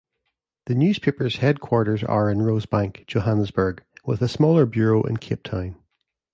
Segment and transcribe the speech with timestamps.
[0.65, 5.75] The newspaper's headquarters are in Rosebank, Johannesburg, with a smaller bureau in Cape Town.